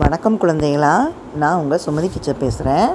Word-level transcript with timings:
வணக்கம் 0.00 0.40
குழந்தைகளா. 0.40 1.10
நான் 1.36 1.56
உங்கள் 1.56 1.80
சுமதி 1.86 2.08
கிச்ச 2.10 2.32
பேசுகிறேன் 2.32 2.90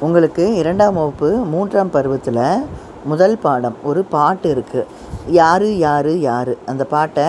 உங்களுக்கு 0.00 0.54
இரண்டாம் 0.54 0.94
வகுப்பு 0.94 1.28
மூன்றாம் 1.36 1.90
பருவத்தில் 1.90 2.64
முதல் 3.04 3.38
பாடம் 3.38 3.76
ஒரு 3.82 4.04
பாட்டு 4.04 4.54
இருக்குது 4.54 4.86
யாரு 5.26 5.78
யாரு 5.78 6.20
யாரு? 6.20 6.58
அந்த 6.66 6.84
பாட்டை 6.84 7.24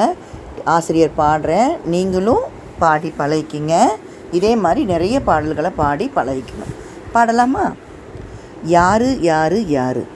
ஆசிரியர் 0.66 1.18
பாடுறேன். 1.18 1.86
நீங்களும் 1.86 2.44
பாடி 2.80 3.14
பழகிக்கிங்க. 3.20 3.76
இதே 4.32 4.56
மாதிரி 4.56 4.86
நிறைய 4.86 5.22
பாடல்களை 5.22 5.70
பாடி 5.70 6.12
பழகிக்கணும். 6.16 6.76
பாடலாமா? 7.14 7.74
யாரு 8.64 9.22
யாரு 9.22 9.68
யாரு? 9.68 10.08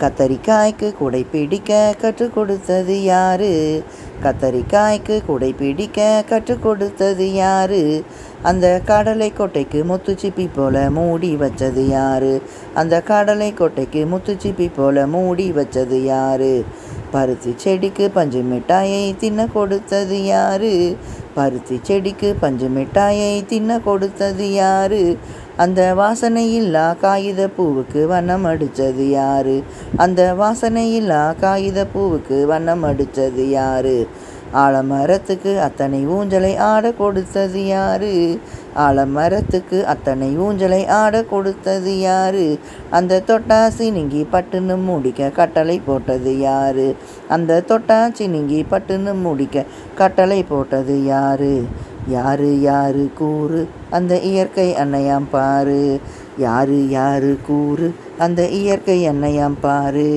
கத்தரிக்காய்க்கு 0.00 0.92
குடை 0.92 1.24
பிடிக்க 1.24 1.94
கற்றுக் 2.00 2.34
கொடுத்தது 2.34 3.02
யாரு? 3.02 3.82
கத்தரிக்காய்க்கு 4.22 5.24
குடை 5.26 5.52
பிடிக்க 5.52 6.24
கற்றுக் 6.28 6.62
கொடுத்தது 6.62 7.34
யாரு? 7.34 8.04
அந்த 8.42 8.80
கடலை 8.84 9.32
கொட்டைக்கு 9.38 9.84
முத்துச்சிப்பி 9.84 10.48
போல 10.54 10.90
மூடி 10.90 11.36
வச்சது 11.36 11.88
யாரு? 11.88 12.42
அந்த 12.74 13.02
கடலை 13.02 13.54
கொட்டைக்கு 13.58 14.06
முத்துச்சிப்பி 14.06 14.70
போல 14.76 15.06
மூடி 15.06 15.52
வச்சது 15.52 16.04
யாரு? 16.04 16.64
பருத்தி 17.10 17.54
செடிக்கு 17.56 18.10
பஞ்சு 18.10 18.40
மிட்டாயை 18.40 19.16
தின்ன 19.16 19.46
கொடுத்தது 19.46 20.24
யாரு? 20.24 20.96
பருத்தி 21.34 21.80
செடிக்கு 21.82 22.36
பஞ்சு 22.40 22.68
மிட்டாயை 22.68 23.44
தின்ன 23.46 23.80
கொடுத்தது 23.80 24.52
யாரு? 24.52 25.18
அந்த 25.56 25.94
வாசனையில்லா 25.94 26.98
காகித 26.98 27.48
பூவுக்கு 27.56 28.06
வண்ணம் 28.06 28.44
அடித்தது 28.44 29.10
யாரு? 29.10 29.62
அந்த 29.96 30.34
வாசனையில்லா 30.34 31.38
காகித 31.40 31.86
பூவுக்கு 31.94 32.44
வண்ணம் 32.44 32.82
அடித்தது 32.82 33.50
யாரு? 33.50 34.06
ஆலமரத்துக்கு 34.54 35.58
அத்தனை 35.58 36.06
ஊஞ்சலை 36.06 36.56
ஆட 36.56 36.92
கொடுத்தது 36.92 37.66
யாரு? 37.66 38.38
ஆலமரத்துக்கு 38.76 39.82
அத்தனை 39.82 40.38
ஊஞ்சலை 40.38 40.86
ஆட 40.86 41.22
கொடுத்தது 41.22 42.00
யாரு? 42.00 42.58
அந்த 42.90 43.22
தொட்டாசி 43.26 43.90
நீங்கி 43.90 44.26
பட்டுன்னு 44.32 44.84
முடிக்க 44.84 45.28
கட்டளை 45.28 45.80
போட்டது 45.80 46.38
யாரு? 46.38 46.96
அந்த 47.28 47.62
தொட்டாச்சி 47.68 48.26
நீங்கி 48.26 48.66
பட்டுன்னு 48.70 49.20
முடிக்க 49.20 49.64
கட்டளை 49.94 50.42
போட்டது 50.42 51.04
யாரு? 51.04 51.62
யாரு 52.06 52.60
யாரு 52.60 53.10
கூறு? 53.14 53.68
அந்த 53.92 54.18
இயற்கை 54.30 54.66
அன்னையாம் 54.74 55.28
பாரு. 55.30 56.00
யாரு 56.38 56.78
யாரு 56.88 57.32
கூறு? 57.46 57.88
அந்த 58.18 58.42
இயற்கை 58.48 58.98
அன்னையாம் 59.08 59.58
பாரு. 59.60 60.10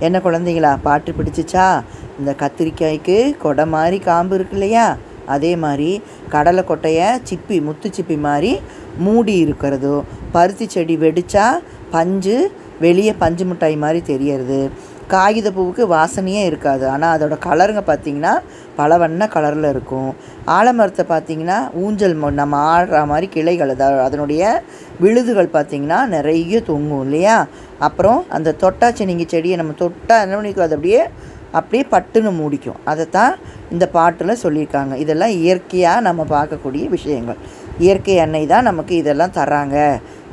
என்ன 0.00 0.16
குழந்தைங்களா 0.24 0.72
பாட்டு 0.82 1.14
பிடிச்சிச்சா? 1.18 1.68
இந்த 2.18 2.34
கத்திரிக்காய்க்கு 2.38 3.16
கொடை 3.36 3.66
மாதிரி 3.66 3.98
காம்பு 3.98 4.34
இருக்கு 4.34 4.56
இல்லையா? 4.58 4.86
அதே 5.26 5.56
மாதிரி 5.56 6.02
கடலை 6.28 6.62
கொட்டையை 6.68 7.08
சிப்பி 7.30 7.56
முத்து 7.62 7.90
சிப்பி 7.96 8.16
மாதிரி 8.18 8.52
மூடி 8.98 9.34
இருக்கிறதோ 9.38 9.96
பருத்தி 10.32 10.66
செடி 10.68 10.96
வெடிச்சா 10.96 11.46
பஞ்சு 11.90 12.36
வெளியே 12.80 13.12
பஞ்சு 13.12 13.44
மிட்டாய் 13.44 13.76
மாதிரி 13.76 14.00
தெரியறது. 14.02 14.60
காகித 15.14 15.48
பூவுக்கு 15.56 15.84
வாசனையே 15.96 16.42
இருக்காது. 16.50 16.84
ஆனால் 16.94 17.12
அதோட 17.16 17.36
கலருங்க 17.46 17.82
பார்த்திங்கன்னா 17.90 18.32
பல 18.80 18.98
வண்ண 19.02 19.28
கலரில் 19.34 19.68
இருக்கும். 19.74 20.10
ஆலமரத்தை 20.56 21.04
பார்த்திங்கன்னா 21.12 21.58
ஊஞ்சல் 21.84 22.16
நம்ம 22.40 22.60
ஆடுற 22.74 23.00
மாதிரி 23.12 23.28
கிளைகள் 23.36 23.74
அதாவது 23.74 24.00
அதனுடைய 24.08 24.42
விழுதுகள் 25.02 25.54
பார்த்திங்கன்னா 25.56 26.00
நிறைய 26.16 26.60
தொங்கும் 26.70 27.04
இல்லையா? 27.06 27.38
அப்புறம் 27.88 28.20
அந்த 28.36 28.54
தொட்டாச்சினிங்கி 28.64 29.26
செடியை 29.34 29.56
நம்ம 29.62 29.76
தொட்டால் 29.84 30.22
என்ன 30.24 30.36
பண்ணிக்கும்? 30.38 30.66
அது 30.68 30.78
அப்படியே 30.78 31.02
அப்படியே 31.58 31.84
பட்டுன்னு 31.92 32.30
மூடிக்கும். 32.40 32.80
அதைத்தான் 32.84 33.34
இந்த 33.74 33.84
பாட்டில் 33.96 34.40
சொல்லியிருக்காங்க. 34.42 34.94
இதெல்லாம் 35.04 35.34
இயற்கையாக 35.42 36.04
நம்ம 36.08 36.26
பார்க்கக்கூடிய 36.34 36.84
விஷயங்கள். 36.96 37.38
இயற்கை 37.84 38.16
அன்னை 38.24 38.42
தான் 38.46 38.68
நமக்கு 38.70 38.94
இதெல்லாம் 39.02 39.36
தராங்க. 39.38 39.76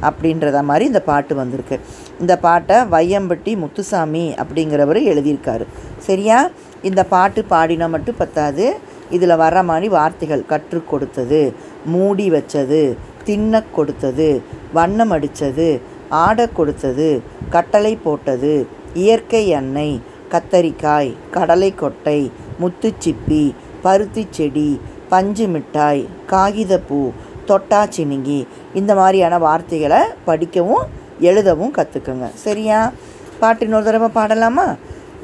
அப்படின்றத 0.02 0.64
மாதிரி 0.64 0.86
இந்த 0.86 1.02
பாட்டு 1.02 1.36
வந்திருக்கு. 1.36 1.80
இந்த 2.20 2.38
பாட்டை 2.38 2.76
வையம்பட்டி 2.76 3.58
முத்துசாமி 3.58 4.36
அப்படிங்கிறவர் 4.42 5.02
எழுதியிருக்காரு. 5.11 5.66
சரியா? 5.98 6.50
இந்த 6.82 7.04
பாட்டு 7.04 7.45
பாடினா 7.50 7.89
மட்டும் 7.89 8.20
பத்தாது. 8.20 8.78
இதில் 9.11 9.36
வர 9.36 9.64
மாதிரி 9.64 9.88
வார்த்தைகள் 9.88 10.45
கற்றுக் 10.45 10.89
கொடுத்தது 10.89 11.54
மூடி 11.86 12.32
வச்சது 12.32 12.95
தின்ன 13.23 13.64
கொடுத்தது 13.76 14.42
வண்ணம் 14.73 15.11
அடித்தது 15.11 15.82
ஆட 16.10 16.48
கொடுத்தது 16.48 17.22
கட்டளை 17.50 17.95
போட்டது 17.95 18.67
இயற்கை 18.94 19.48
எண்ணெய் 19.48 20.02
கத்தரிக்காய் 20.32 21.16
கடலை 21.32 21.76
கொட்டை 21.76 22.32
முத்துச்சிப்பி 22.61 23.54
பருத்தி 23.82 24.28
செடி 24.32 24.80
பஞ்சு 25.10 25.48
மிட்டாய் 25.48 26.08
காகிதப்பூ 26.28 27.11
தொட்டா 27.48 27.89
சினுங்கி 27.98 28.48
இந்த 28.73 28.95
மாதிரியான 28.95 29.38
வார்த்தைகளை 29.38 29.98
படிக்கவும் 30.26 30.86
எழுதவும் 31.20 31.73
கற்றுக்குங்க 31.73 32.32
சரியா? 32.33 32.92
பாட்டு 33.39 33.66
இன்னொரு 33.66 33.83
தடவை 33.83 34.10
பாடலாமா? 34.10 34.76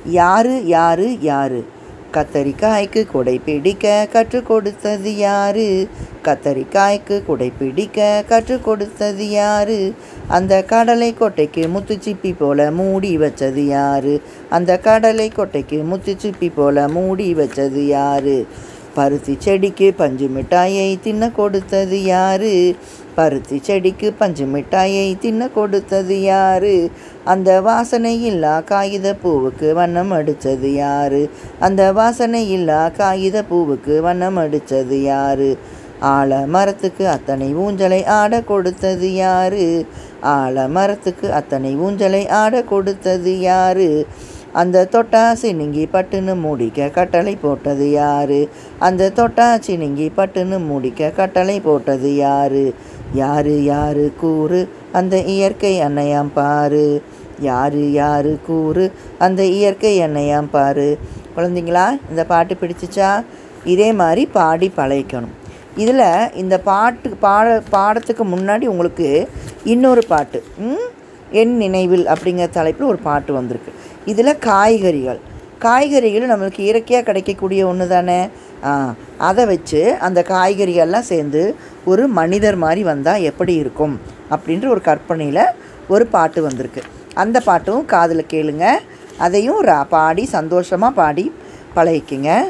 யாரு 0.05 0.65
யாரு 0.65 1.21
யாரு? 1.21 1.65
கத்தரிக்காய்க்கு 2.13 3.05
குடை 3.05 3.39
பிடிக்க 3.45 4.07
கற்றுக் 4.11 4.47
கொடுத்தது 4.47 5.17
யாரு? 5.17 5.87
கத்தரிக்காய்க்கு 6.23 7.25
குடை 7.25 7.51
பிடிக்க 7.59 8.23
கற்றுக் 8.27 8.63
கொடுத்தது 8.63 9.29
யாரு? 9.29 9.93
அந்த 10.27 10.63
கடலை 10.63 11.15
கொட்டைக்கு 11.19 11.69
முத்துச்சிப்பி 11.75 12.35
போல 12.39 12.71
மூடி 12.71 13.17
வச்சது 13.17 13.65
யாரு? 13.67 14.21
அந்த 14.49 14.79
கடலை 14.79 15.31
கொட்டைக்கு 15.35 15.83
முத்துச்சிப்பி 15.91 16.51
போல 16.55 16.87
மூடி 16.87 17.35
வச்சது 17.35 17.85
யாரு? 17.87 18.47
பருத்தி 18.95 19.35
செடிக்கு 19.39 19.93
பஞ்சு 19.93 20.27
மிட்டாயை 20.27 20.99
தின்ன 20.99 21.31
கொடுத்தது 21.31 22.03
யாரு? 22.03 22.75
பருத்தி 23.15 23.59
செடிக்கு 23.61 24.13
பஞ்சு 24.13 24.45
மிட்டாயை 24.45 25.17
தின்ன 25.19 25.49
கொடுத்தது 25.49 26.21
யாரு? 26.21 26.91
அந்த 27.23 27.61
வாசனை 27.61 28.23
இல்லா 28.23 28.61
காகித 28.61 29.15
பூவுக்கு 29.23 29.73
வண்ணம் 29.73 30.11
அடித்தது 30.11 30.73
யாரு? 30.73 31.29
அந்த 31.59 31.93
வாசனை 31.93 32.51
இல்லா 32.51 32.89
காகித 32.89 33.43
பூவுக்கு 33.51 33.99
வண்ணம் 33.99 34.37
அடித்தது 34.37 35.03
யாரு? 35.03 35.57
ஆல 36.01 36.47
மரத்துக்கு 36.47 37.07
அத்தனை 37.07 37.55
ஊஞ்சலை 37.55 38.05
ஆட 38.05 38.41
கொடுத்தது 38.41 39.13
யாரு? 39.13 39.85
ஆல 40.23 40.67
மரத்துக்கு 40.69 41.33
அத்தனை 41.33 41.77
ஊஞ்சலை 41.77 42.29
ஆட 42.29 42.63
கொடுத்தது 42.63 43.39
யாரு? 43.39 44.07
அந்த 44.53 44.87
தொட்டாசி 44.91 45.53
நீங்கி 45.53 45.89
பட்டுன்னு 45.93 46.35
மூடிக்க 46.45 46.91
கட்டளை 46.91 47.35
போட்டது 47.35 47.91
யாரு? 47.91 48.49
அந்த 48.79 49.11
தொட்டாச்சி 49.15 49.77
நீங்கி 49.77 50.11
பட்டுன்னு 50.17 50.59
மூடிக்க 50.71 51.15
கட்டளை 51.15 51.59
போட்டது 51.59 52.15
யாரு? 52.15 52.73
யாரு 53.13 53.63
யாரு 53.63 54.13
கூறு? 54.19 54.69
அந்த 54.91 55.21
இயற்கை 55.21 55.81
அன்னையாம் 55.81 56.29
பாரு. 56.33 57.03
யாரு 57.39 57.91
யாரு 57.91 58.39
கூறு? 58.45 58.91
அந்த 59.19 59.43
இயற்கை 59.45 59.99
அன்னையாம் 59.99 60.49
பாரு. 60.51 60.99
குழந்தைங்களா 61.37 61.99
இந்த 62.09 62.25
பாட்டு 62.25 62.57
பிடிச்சிச்சா? 62.61 63.23
இதே 63.65 63.93
மாதிரி 63.93 64.25
பாடி 64.25 64.71
பழகிக்கணும். 64.77 65.35
இதில் 65.75 66.33
இந்த 66.33 66.59
பாட்டு 66.59 67.09
பாட 67.09 67.61
பாடத்துக்கு 67.71 68.23
முன்னாடி 68.23 68.65
உங்களுக்கு 68.65 69.29
இன்னொரு 69.63 70.03
பாட்டு 70.07 70.43
ம்? 70.57 70.89
என் 71.31 71.57
நினைவில் 71.57 72.05
அப்படிங்கிற 72.05 72.49
தலைப்பில் 72.49 72.87
ஒரு 72.87 72.97
பாட்டு 72.97 73.33
வந்திருக்கு. 73.33 73.71
இதில் 74.05 74.37
காய்கறிகள். 74.37 75.19
காய்கறிகள் 75.59 76.29
நம்மளுக்கு 76.29 76.59
இயற்கையாக 76.59 77.05
கிடைக்கக்கூடிய 77.05 77.67
ஒன்று 77.67 77.87
தானே. 77.87 78.27
ஆ, 78.63 78.93
அதை 79.17 79.45
வச்சு 79.45 79.95
அந்த 79.99 80.25
காய்கறிகள்லாம் 80.27 80.99
சேர்ந்து 80.99 81.55
ஒரு 81.85 82.07
மனிதர் 82.07 82.55
மாதிரி 82.55 82.83
வந்தால் 82.83 83.21
எப்படி 83.21 83.53
இருக்கும்? 83.53 83.99
அப்படின்ற 84.31 84.67
ஒரு 84.67 84.81
கற்பனையில் 84.81 85.45
ஒரு 85.87 86.05
பாட்டு 86.05 86.41
வந்திருக்கு. 86.41 86.83
அந்த 87.13 87.39
பாட்டும் 87.39 87.85
காதில் 87.85 88.25
கேளுங்க. 88.29 88.69
அதையும் 89.17 89.63
ரா 89.63 89.83
பாடி 89.83 90.25
சந்தோஷமாக 90.25 90.93
பாடி 90.93 91.33
பழகிக்குங்க. 91.75 92.41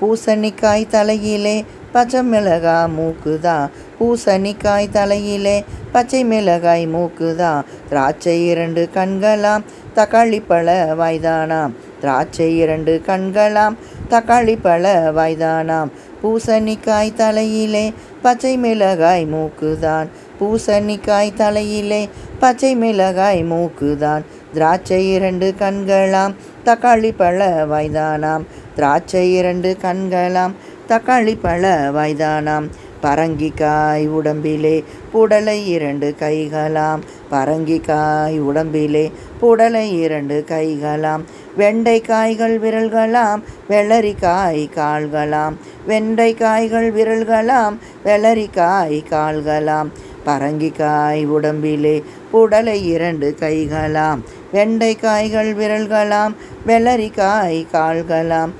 பூசணிக்காய் 0.00 0.86
தலையிலே 0.86 1.64
பச்சை 1.92 2.22
மிளகாய் 2.22 2.90
மூக்குதான் 2.98 3.68
பூசணிக்காய் 4.02 4.90
தலையிலே 4.90 5.64
பச்சை 5.92 6.24
மிளகாய் 6.24 6.88
மூக்குதான் 6.88 7.62
திராட்சை 7.88 8.46
இரண்டு 8.46 8.88
கண்களாம் 8.94 9.62
தக்காளி 9.94 10.42
பழ 10.48 10.94
வாய்தானாம். 10.98 11.70
திராட்சை 12.00 12.58
இரண்டு 12.58 13.02
கண்களாம் 13.06 13.76
தக்காளி 14.10 14.58
பழ 14.62 15.12
வாய்தானாம். 15.12 15.88
பூசணிக்காய் 16.22 17.14
தலையிலே 17.14 17.92
பச்சை 18.22 18.56
மிளகாய் 18.56 19.26
மூக்குதான். 19.26 20.08
பூசணிக்காய் 20.40 21.34
தலையிலே 21.34 22.08
பச்சை 22.38 22.76
மிளகாய் 22.76 23.44
மூக்குதான். 23.44 24.22
திராட்சை 24.52 25.12
இரண்டு 25.12 25.54
கண்களாம் 25.58 26.34
தக்காளி 26.64 27.12
பழ 27.16 27.66
வாய்தானாம். 27.66 28.42
திராட்சை 28.74 29.34
இரண்டு 29.34 29.76
கண்களாம் 29.82 30.52
தக்காளி 30.88 31.38
பழ 31.42 31.90
வாய்தானாம். 31.90 32.68
பரங்கிக்காய் 33.02 34.06
உடம்பிலே 34.08 34.84
புடலை 35.12 35.68
இரண்டு 35.68 36.14
கைகளாம். 36.18 36.98
பரங்கிக்காய் 37.30 38.38
உடம்பிலே 38.38 39.12
புடலை 39.40 39.98
இரண்டு 39.98 40.44
கைகளாம். 40.48 41.22
வெண்டைக்காய்கள் 41.58 42.58
விரல்களாம் 42.58 43.42
வெள்ளரிக்காய் 43.68 44.68
கால்களாம். 44.76 45.52
வெண்டைக்காய்கள் 45.88 46.88
விரல்களாம் 46.92 47.76
வெள்ளரிக்காய் 48.04 49.04
கால்களாம். 49.10 49.88
பரங்கிக்காய் 50.26 51.26
உடம்பிலே 51.26 52.02
புடலை 52.32 52.88
இரண்டு 52.88 53.36
கைகளாம். 53.40 54.18
வெண்டைக்காய்கள் 54.52 55.54
விரல்களாம் 55.54 56.34
வெள்ளரிக்காய் 56.66 57.66
கால்களாம். 57.72 58.50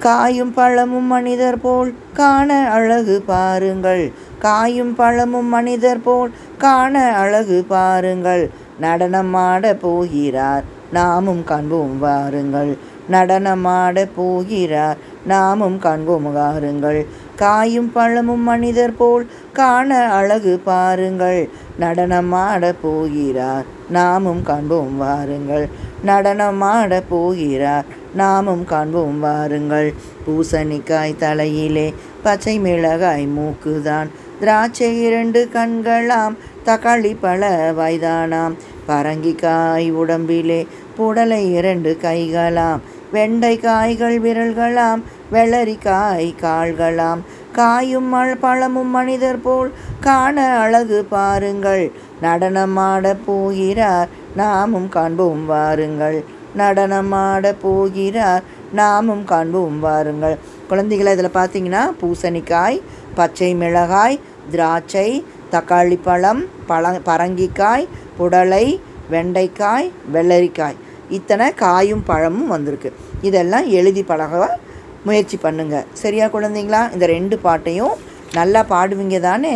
காயும் 0.00 0.52
பழமும் 0.54 1.04
மனிதர் 1.04 1.60
போல் 1.60 1.94
காண 2.14 2.68
அழகு 2.70 3.22
பாருங்கள். 3.26 4.12
காயும் 4.38 4.94
பழமும் 4.94 5.46
மனிதர் 5.46 6.00
போல் 6.00 6.30
காண 6.58 7.02
அழகு 7.22 7.64
பாருங்கள். 7.68 8.50
நடனமாட 8.80 9.74
போகிறார் 9.74 10.64
நாமும் 10.92 11.44
காண்போம் 11.44 11.98
வாருங்கள். 11.98 12.72
நடனமாட 13.10 14.06
போகிறார் 14.16 14.96
நாமும் 15.26 15.78
காண்போம் 15.78 16.32
வாருங்கள். 16.32 17.06
காயும் 17.40 17.92
பழமும் 17.92 18.42
மனிதர் 18.42 18.96
போல் 18.96 19.26
காண 19.52 19.96
அழகு 20.12 20.58
பாருங்கள். 20.64 21.48
நடனமாட 21.80 22.74
போகிறார் 22.82 23.64
நாமும் 23.90 24.42
காண்போம் 24.42 24.96
வாருங்கள். 24.96 25.66
நடனமாட 26.06 27.02
போகிறார் 27.08 27.84
நாமும் 28.14 28.64
காண்போம் 28.64 29.20
வாருங்கள். 29.20 29.94
பூசணிக்காய் 30.26 31.16
தலையிலே 31.16 31.94
பச்சை 32.22 32.58
மிளகாய் 32.58 33.28
மூக்குதான். 33.38 34.08
திராட்சை 34.40 35.02
இரண்டு 35.02 35.48
கண்களாம் 35.54 36.36
தக்காளி 36.64 37.16
பழ 37.20 37.72
வயதானாம். 37.72 38.54
பரங்கிக்காய் 38.88 39.92
உடம்பிலே 39.92 40.66
புடலை 40.98 41.52
இரண்டு 41.54 41.98
கைகளாம். 42.02 42.78
வெண்டைக்காய்கள் 43.12 44.18
விரல்களாம் 44.26 45.02
வெள்ளரிக்காய் 45.32 46.34
கால்களாம். 46.42 47.18
காயும் 47.52 48.04
மழ் 48.04 48.36
பழமும் 48.36 48.88
மனிதர் 48.88 49.40
போல். 49.40 49.72
காண 50.00 50.58
அழகு 50.58 51.04
பாருங்கள். 51.04 51.92
நடனமாட 52.22 53.16
போகிறார். 53.26 54.08
நாமும் 54.36 54.88
காண்போம் 54.88 55.46
வாருங்கள். 55.46 56.24
நடனமாட 56.56 57.54
போகிறார். 57.60 58.42
நாமும் 58.72 59.24
காண்போம் 59.24 59.80
வாருங்கள். 59.80 60.38
குழந்தைகளை 60.68 61.12
இதில் 61.12 61.34
பார்த்தீங்கன்னா 61.34 61.92
பூசணிக்காய் 62.00 62.80
பச்சை 63.14 63.54
மிளகாய் 63.54 64.20
திராட்சை 64.50 65.24
தக்காளி 65.50 65.98
பழம் 66.02 66.44
பழ 66.66 67.00
பரங்கிக்காய் 67.06 67.88
புடலை 68.18 68.80
வெண்டைக்காய் 69.10 69.90
வெள்ளரிக்காய். 70.12 70.76
இத்தனை 71.08 71.54
காயும் 71.54 72.02
பழமும் 72.04 72.46
வந்திருக்கு. 72.46 72.94
இதெல்லாம் 73.20 73.68
எழுதி 73.68 74.02
பழக 74.02 74.58
முயற்சி 75.08 75.36
பண்ணுங்க. 75.36 75.76
சரியா 76.02 76.26
குழந்தைங்களா? 76.28 76.92
இந்த 76.92 77.06
ரெண்டு 77.06 77.38
பாட்டையும் 77.38 77.94
நல்லா 78.38 78.60
பாடுவீங்க 78.72 79.20
தானே 79.20 79.54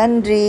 நன்றி. 0.00 0.44